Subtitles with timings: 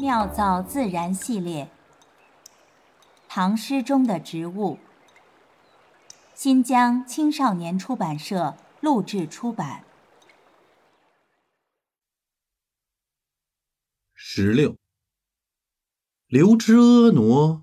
[0.00, 1.70] 妙造自然系列，
[3.28, 4.78] 唐诗中的植物。
[6.34, 9.84] 新疆青少年出版社录制出版。
[14.14, 14.78] 十六，
[16.28, 17.62] 留之婀娜，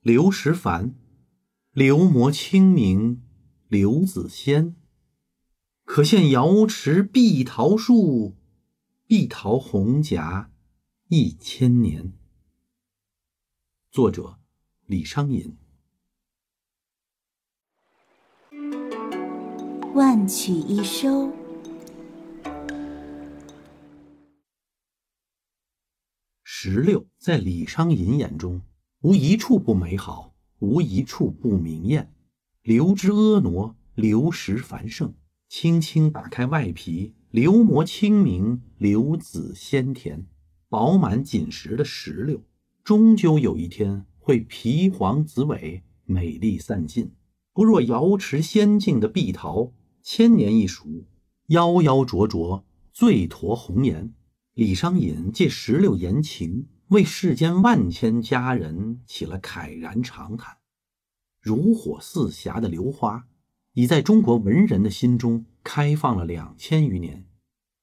[0.00, 0.94] 刘时凡，
[1.72, 3.22] 刘摩清明，
[3.68, 4.76] 刘子仙。
[5.86, 8.36] 可羡瑶池碧桃树，
[9.06, 10.49] 碧桃红颊
[11.12, 12.12] 一千年。
[13.90, 14.38] 作者：
[14.86, 15.56] 李商隐。
[19.92, 21.32] 万曲一收。
[26.44, 28.62] 石榴在李商隐眼中，
[29.00, 32.14] 无一处不美好，无一处不明艳。
[32.62, 35.12] 留之婀娜，留时繁盛。
[35.48, 40.28] 轻轻打开外皮，流膜清明，流籽鲜甜。
[40.70, 42.42] 饱满紧实的石榴，
[42.82, 47.12] 终究有一天会皮黄紫萎，美丽散尽。
[47.52, 49.74] 不若瑶池仙境的碧桃。
[50.02, 51.04] 千年一熟，
[51.48, 54.14] 夭夭灼灼，醉脱红颜。
[54.54, 60.56] 李商隐借石榴言情，为世间万千佳人起了慨然长叹。
[61.38, 63.26] 如火似霞的榴花，
[63.74, 67.26] 已在中国文人的心中开放了两千余年。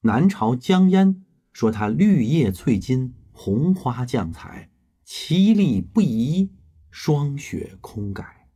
[0.00, 1.24] 南朝江淹
[1.60, 4.70] 说它绿叶翠金，红花绛彩，
[5.04, 6.48] 绮丽不移，
[6.90, 8.48] 霜雪空改。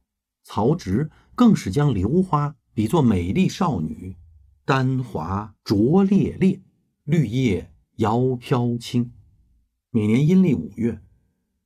[0.42, 2.56] 曹植更是将榴花。
[2.72, 4.16] 比作美丽少女，
[4.64, 6.62] 丹华灼烈烈，
[7.05, 9.12] 绿叶摇飘轻。
[9.91, 11.02] 每年阴历五月，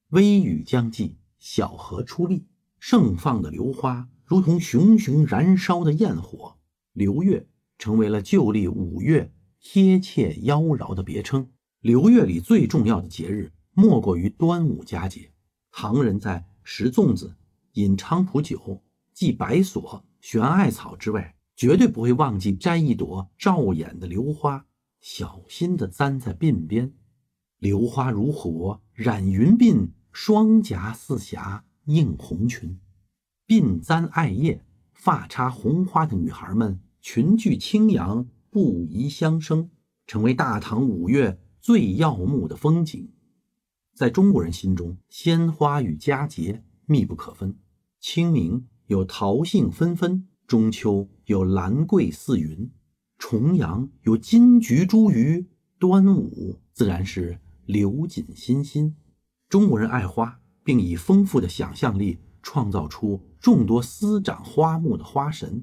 [0.09, 2.49] 微雨将霁，小荷出丽，
[2.81, 6.59] 盛放的榴花如同熊熊燃烧的焰火。
[6.95, 7.47] 流月
[7.79, 11.51] 成为了旧历五月贴切妖娆的别称。
[11.81, 15.31] 流月里最重要的节日，莫过于端午佳节。
[15.71, 17.37] 唐人在食粽子、
[17.75, 18.83] 饮菖蒲酒、
[19.13, 20.05] 祭白索。
[20.21, 24.67] 悬艾草之外，绝对不会忘记摘一朵照眼的流花，
[25.01, 26.93] 小心地簪在鬓边。
[27.59, 32.81] 流花如火染云鬓，双颊似霞映红裙。
[33.47, 39.71] 鬓簪艾叶、发插红花的女孩们，裙裾轻扬，不移相生，
[40.07, 43.11] 成为大唐五月最耀目的风景。
[43.95, 47.57] 在中国人心中，鲜花与佳节密不可分。
[48.01, 48.67] 清明。
[48.89, 52.71] 有桃杏纷纷，中秋有兰桂似云，
[53.19, 55.45] 重阳有金菊茱萸，
[55.79, 58.97] 端午自然是流锦欣欣。
[59.51, 65.63] 中国人爱花，并以丰富的想象力创造出众多司掌花木的花神。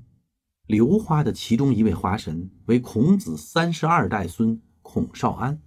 [0.68, 5.62] 刘花的其中一位花神为孔子三十二代孙孔少安，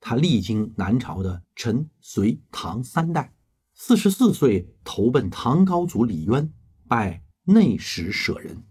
[0.00, 3.34] 他历经南朝的陈、隋、唐三代，
[3.74, 6.52] 四十四岁投奔唐高祖李渊。
[6.86, 8.62] 拜内史舍人，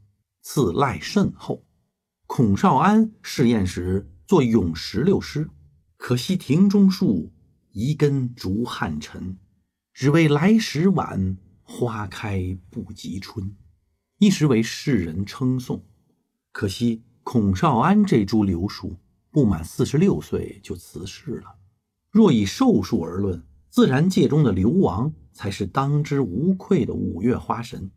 [0.42, 1.66] 赐赖甚厚。
[2.26, 5.50] 孔少安试验时作咏石榴诗，
[5.98, 7.34] 可惜庭中树，
[7.72, 9.38] 遗根逐汉尘。
[9.94, 13.56] 只为来时晚，花开不及春。
[14.20, 15.84] 一时为世人称颂。
[16.52, 18.96] 可惜孔少安这株柳树
[19.30, 21.56] 不满四十六岁就辞世了。
[22.10, 27.92] 若以寿数而论，自然界中的流王才是当之无愧的五月花神。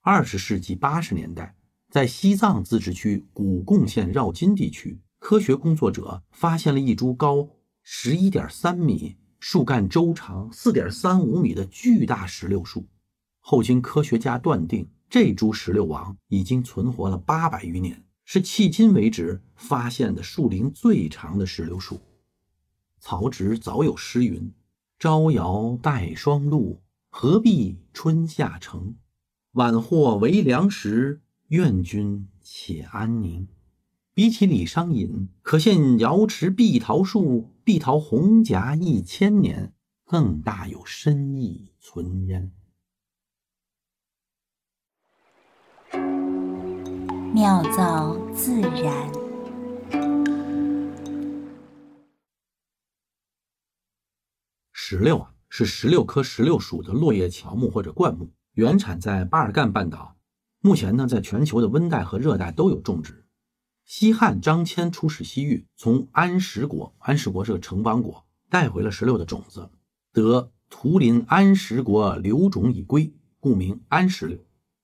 [0.00, 1.54] 二十世纪八十年代，
[1.90, 7.50] 在西藏自治区古贡县绕金地区，科学工作者发现了一株高
[7.82, 12.86] 十一点三米、树干周长四点三五米的巨大石榴树。
[13.40, 22.00] 后经科学家断定，这株石榴王已经存活了八百余年，是迄今为止发现的树龄最长的石榴树。
[22.98, 24.52] 曹植早有诗云
[24.98, 28.96] ：“朝遥待霜露，何必春夏成。”
[29.52, 33.46] 晚获为良时，愿君且安宁。
[34.12, 39.72] 比起李商隐“可羡瑶池碧桃树，碧桃红颊一千年”，
[40.04, 42.50] 更大有深意存焉。
[47.36, 49.12] 妙造自然。
[54.72, 58.32] 石榴啊，是石榴科石榴属的落叶乔木或者灌木。
[58.54, 60.16] 原产在巴尔干半岛，
[60.60, 63.26] 目前呢，在全球的温带和热带都有种植。
[63.84, 69.68] 西汉张骞出使西域，从安石国（安石国是个城邦国）带回了石榴的种子，
[70.10, 74.38] 得图林安石国留种以归，故名安石榴。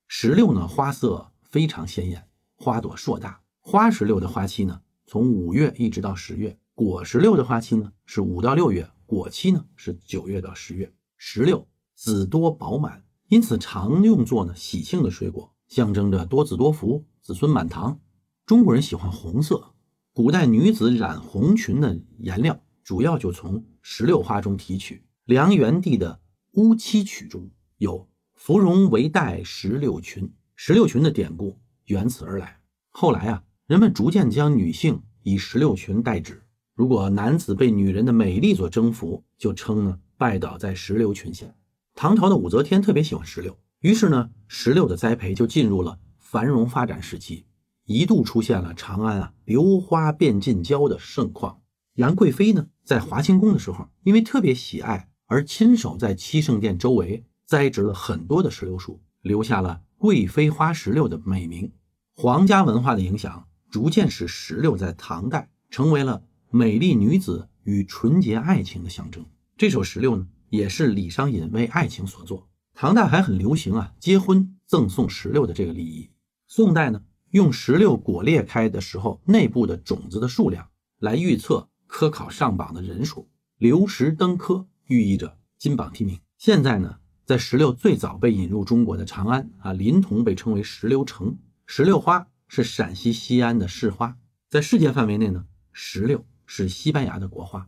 [0.06, 2.28] 石榴呢，花色非常鲜艳，
[2.62, 3.40] 花朵硕大。
[3.58, 10.92] 花石榴的花期呢，从五月一直到十月；果石榴的花期呢，是五到六月，果期呢是九月到十月。
[11.16, 11.66] 石榴
[11.96, 17.98] 籽多饱满，因此常用作呢喜庆的水果，象征着多子多福、子孙满堂。
[18.46, 19.74] 中国人喜欢红色，
[20.12, 25.04] 古代女子染红裙的颜料主要就从石榴花中提取。
[25.24, 26.20] 梁元帝的
[26.60, 31.58] 《乌妻曲》中有“芙蓉为带石榴裙”，石榴裙的典故
[31.92, 32.58] 源此而来。
[32.88, 36.42] 后来啊，人们逐渐将女性以石榴裙代指。
[36.74, 41.46] 如果男子被女人的美丽所征服，就称呢拜倒在石榴裙下。
[41.94, 47.44] 唐朝的武则天特别喜欢石榴，于是呢，石榴的栽培就进入了繁荣发展时期。
[47.84, 51.60] 一度出现了长安啊流花遍近郊的盛况。
[51.96, 61.70] 杨贵妃呢，在华清宫的时候，因为特别喜爱，而亲手在七圣殿周围栽植了很多的石榴树，留下了“贵妃花石榴”的美名。
[62.14, 69.24] 皇家文化的影响，逐渐使石榴在唐代成为了美丽女子与纯洁爱情的象征。
[69.56, 72.48] 这首石榴呢，也是李商隐为爱情所作。
[72.74, 76.10] 唐代还很流行啊，结婚赠送石榴的这个礼仪。
[76.46, 77.02] 宋代呢？
[77.30, 80.68] 用石榴果裂开的时候，内部的种子的数量
[80.98, 83.30] 来预测科考上榜的人数。
[83.56, 86.20] 流石登科寓意着金榜题名。
[86.36, 91.38] 现在呢，在石榴最早被引入中国的长安啊，临潼被称为石榴城。
[91.74, 94.18] 石榴花是陕西西安的市花。
[94.50, 97.66] 在世界范围内呢，石榴是西班牙的国花。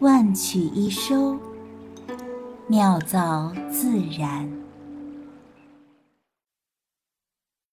[0.00, 1.38] 万曲一收，
[2.66, 4.63] 妙造自然。